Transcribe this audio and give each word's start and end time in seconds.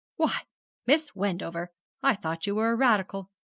'Why, 0.15 0.41
Miss 0.87 1.13
Wendover, 1.15 1.69
I 2.01 2.15
thought 2.15 2.47
you 2.47 2.55
were 2.55 2.71
a 2.71 2.75
Radical!' 2.75 3.29